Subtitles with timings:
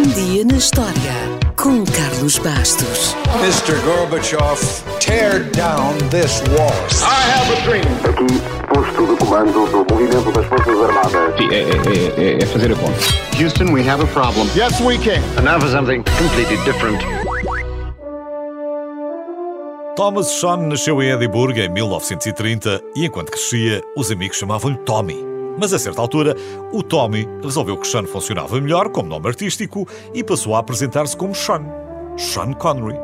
[0.00, 1.12] Um dia na história
[1.56, 3.14] com Carlos Bastos.
[3.42, 3.78] Mr.
[3.84, 4.58] Gorbachev,
[4.98, 6.72] tear down this wall.
[7.02, 7.84] I have a dream.
[8.08, 8.40] Aqui,
[8.72, 11.36] posto de comando do movimento das Forças Armadas.
[11.36, 12.98] Sim, é, é, é, é fazer a conta.
[13.38, 14.48] Houston, we have a problem.
[14.56, 15.20] Yes, we can.
[15.36, 17.04] And now for something completely different.
[19.96, 25.29] Thomas Shawn nasceu em Edimburgo em 1930 e, enquanto crescia, os amigos chamavam-lhe Tommy.
[25.60, 26.34] Mas a certa altura,
[26.72, 31.34] o Tommy resolveu que Sean funcionava melhor como nome artístico e passou a apresentar-se como
[31.34, 31.66] Sean.
[32.16, 32.98] Sean Connery.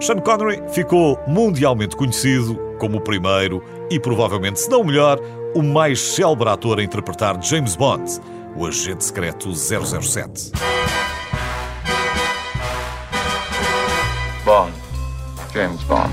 [0.00, 5.20] Sean Connery ficou mundialmente conhecido como o primeiro e provavelmente, se não o melhor,
[5.54, 8.20] o mais célebre ator a interpretar James Bond,
[8.56, 10.50] o agente secreto 007.
[14.44, 14.72] Bond.
[15.54, 16.12] James Bond.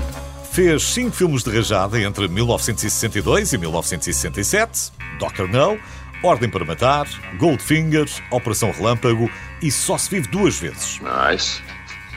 [0.52, 5.48] Fez cinco filmes de rajada entre 1962 e 1967, Dr.
[5.48, 5.78] No,
[6.22, 7.06] Ordem para Matar,
[7.38, 9.30] Goldfinger, Operação Relâmpago
[9.62, 11.00] e Só se vive duas vezes.
[11.00, 11.62] Nice.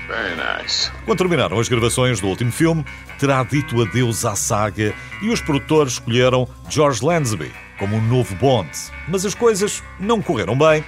[0.07, 0.91] Very nice.
[1.05, 2.83] Quando terminaram as gravações do último filme,
[3.19, 8.69] terá dito adeus à saga e os produtores escolheram George Lazenby como o novo Bond.
[9.07, 10.83] Mas as coisas não correram bem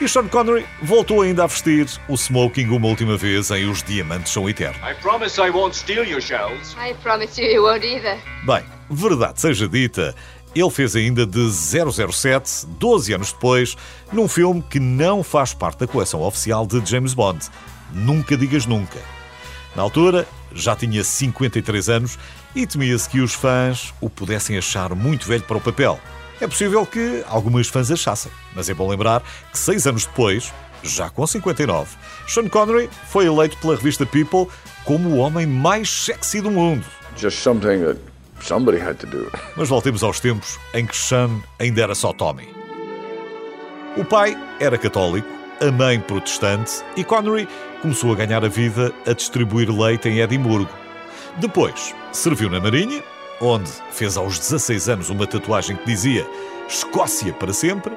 [0.00, 4.32] e Sean Connery voltou ainda a vestir o smoking uma última vez em Os Diamantes
[4.32, 4.80] São Eternos.
[4.82, 6.74] I promise I won't steal your shells.
[6.78, 8.18] I promise you you won't either.
[8.46, 10.14] Bem, verdade seja dita,
[10.54, 13.76] ele fez ainda de 007, 12 anos depois,
[14.12, 17.46] num filme que não faz parte da coleção oficial de James Bond.
[17.92, 18.98] Nunca digas nunca.
[19.76, 22.18] Na altura, já tinha 53 anos
[22.54, 26.00] e temia-se que os fãs o pudessem achar muito velho para o papel.
[26.40, 31.10] É possível que algumas fãs achassem, mas é bom lembrar que seis anos depois, já
[31.10, 34.48] com 59, Sean Connery foi eleito pela revista People
[34.84, 36.84] como o homem mais sexy do mundo.
[37.16, 38.00] Just something that
[38.42, 39.30] somebody had to do.
[39.56, 42.48] Mas voltemos aos tempos em que Sean ainda era só Tommy.
[43.96, 45.28] O pai era católico,
[45.60, 47.48] a mãe protestante e Connery
[47.82, 50.70] começou a ganhar a vida a distribuir leite em Edimburgo.
[51.38, 53.02] Depois, serviu na Marinha,
[53.40, 56.26] onde fez aos 16 anos uma tatuagem que dizia
[56.68, 57.92] Escócia para sempre.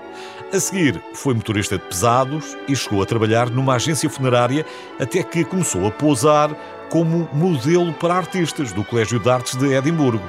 [0.53, 4.63] A seguir, foi motorista de pesados e chegou a trabalhar numa agência funerária
[4.99, 6.53] até que começou a pousar
[6.91, 10.23] como modelo para artistas do Colégio de Artes de Edimburgo.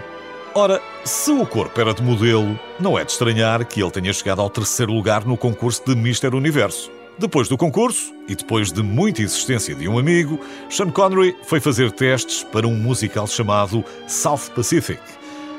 [0.55, 4.41] Ora, se o corpo era de modelo, não é de estranhar que ele tenha chegado
[4.41, 6.91] ao terceiro lugar no concurso de Mister Universo.
[7.19, 11.93] Depois do concurso, e depois de muita insistência de um amigo, Sean Connery foi fazer
[11.93, 15.03] testes para um musical chamado South Pacific.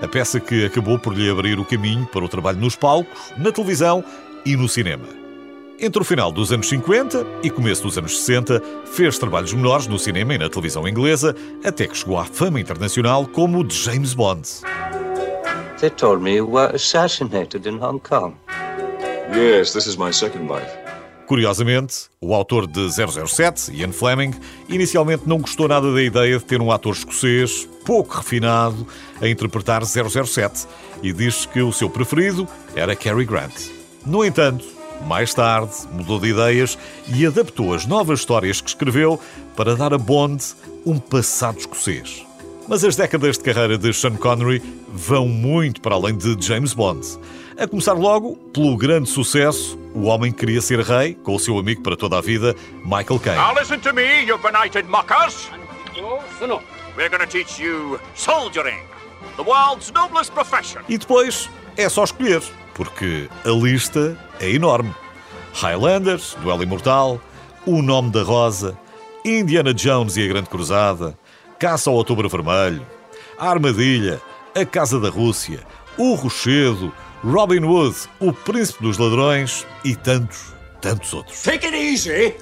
[0.02, 3.52] A peça que acabou por lhe abrir o caminho para o trabalho nos palcos, na
[3.52, 4.04] televisão
[4.46, 5.08] e no cinema.
[5.80, 10.00] Entre o final dos anos 50 e começo dos anos 60, fez trabalhos menores no
[10.00, 11.36] cinema e na televisão inglesa,
[11.66, 14.48] até que chegou à fama internacional como de James Bond.
[15.82, 18.36] They told me you were assassinated in Hong Kong.
[19.36, 20.72] Yes, this is my second wife.
[21.28, 24.34] Curiosamente, o autor de 007, Ian Fleming,
[24.70, 28.88] inicialmente não gostou nada da ideia de ter um ator escocês pouco refinado
[29.20, 30.68] a interpretar 007
[31.02, 33.75] e diz que o seu preferido era Cary Grant.
[34.06, 34.64] No entanto,
[35.08, 36.78] mais tarde mudou de ideias
[37.08, 39.20] e adaptou as novas histórias que escreveu
[39.56, 40.44] para dar a Bond
[40.86, 42.26] um passado escocês.
[42.68, 47.06] Mas as décadas de carreira de Sean Connery vão muito para além de James Bond.
[47.58, 51.58] A começar logo pelo grande sucesso O Homem que Queria Ser Rei, com o seu
[51.58, 53.38] amigo para toda a vida, Michael Caine.
[53.38, 55.50] Now listen to me, you benighted mockers.
[56.98, 58.80] We're to teach you soldiering,
[59.38, 60.82] the world's noblest profession.
[60.88, 62.42] E depois é só escolher,
[62.76, 64.94] porque a lista é enorme.
[65.54, 67.20] Highlanders, Duelo Imortal,
[67.66, 68.78] O Nome da Rosa,
[69.24, 71.18] Indiana Jones e a Grande Cruzada,
[71.58, 72.86] Caça ao Outubro Vermelho,
[73.40, 74.22] A Armadilha,
[74.54, 75.62] A Casa da Rússia,
[75.98, 76.94] O Rochedo,
[77.24, 81.42] Robin Hood, O Príncipe dos Ladrões e tantos, tantos outros.
[81.42, 82.36] Take it easy.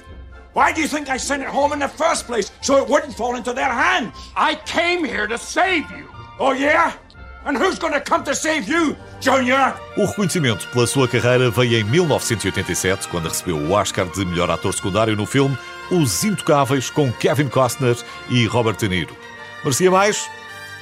[0.54, 2.52] Why do you think I sent it home in the first place?
[2.60, 4.12] So it wouldn't fall into their hands.
[4.36, 6.08] I came here to save you.
[6.38, 6.92] Oh, yeah?
[7.46, 9.74] And who's to come to save you, Junior?
[9.98, 14.72] O reconhecimento pela sua carreira veio em 1987, quando recebeu o Oscar de melhor ator
[14.72, 15.56] secundário no filme
[15.90, 17.96] Os Intocáveis, com Kevin Costner
[18.30, 19.14] e Robert De Niro.
[19.62, 20.26] Merecia mais?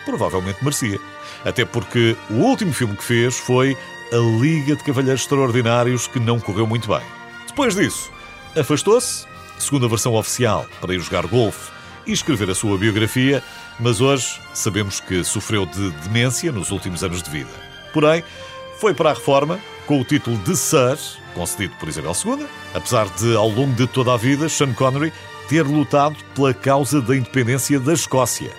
[0.05, 1.01] Provavelmente merecia.
[1.45, 3.77] Até porque o último filme que fez foi
[4.13, 7.03] A Liga de Cavalheiros Extraordinários, que não correu muito bem.
[7.49, 8.09] Depois disso,
[8.57, 9.27] afastou-se,
[9.59, 11.73] segundo a versão oficial, para ir jogar golfe
[12.07, 13.43] e escrever a sua biografia,
[13.79, 17.51] mas hoje sabemos que sofreu de demência nos últimos anos de vida.
[17.93, 18.25] Porém,
[18.79, 20.99] foi para a reforma com o título de Sir,
[21.35, 25.13] concedido por Isabel II, apesar de, ao longo de toda a vida, Sean Connery
[25.49, 28.51] ter lutado pela causa da independência da Escócia.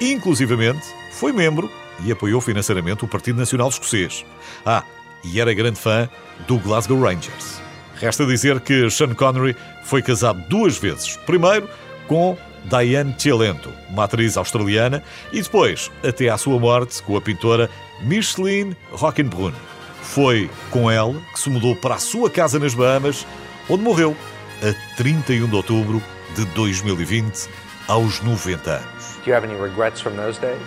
[0.00, 1.70] Inclusivamente, foi membro
[2.04, 4.24] e apoiou financeiramente o Partido Nacional Escocês.
[4.64, 4.84] Ah,
[5.24, 6.08] e era grande fã
[6.46, 7.60] do Glasgow Rangers.
[7.96, 9.54] Resta dizer que Sean Connery
[9.84, 11.16] foi casado duas vezes.
[11.26, 11.68] Primeiro
[12.06, 15.02] com Diane Cialento, uma atriz australiana,
[15.32, 17.70] e depois, até à sua morte, com a pintora
[18.02, 19.54] Micheline Rockenbrunn.
[20.02, 23.26] Foi com ela que se mudou para a sua casa nas Bahamas,
[23.68, 24.16] onde morreu
[24.62, 26.02] a 31 de outubro
[26.34, 27.48] de 2020,
[27.88, 29.18] aos 90 anos.
[29.24, 30.60] Do you have any regrets from those days?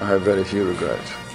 [0.00, 1.25] I have very few regrets.